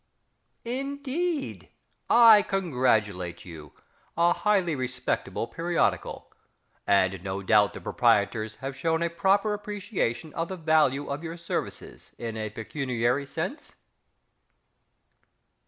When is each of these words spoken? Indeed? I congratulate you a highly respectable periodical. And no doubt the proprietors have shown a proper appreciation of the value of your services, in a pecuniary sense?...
Indeed? 0.65 1.69
I 2.09 2.41
congratulate 2.41 3.45
you 3.45 3.73
a 4.17 4.33
highly 4.33 4.75
respectable 4.75 5.45
periodical. 5.45 6.33
And 6.87 7.23
no 7.23 7.43
doubt 7.43 7.73
the 7.73 7.81
proprietors 7.81 8.55
have 8.61 8.75
shown 8.75 9.03
a 9.03 9.11
proper 9.11 9.53
appreciation 9.53 10.33
of 10.33 10.47
the 10.47 10.57
value 10.57 11.07
of 11.07 11.23
your 11.23 11.37
services, 11.37 12.13
in 12.17 12.35
a 12.35 12.49
pecuniary 12.49 13.27
sense?... 13.27 13.75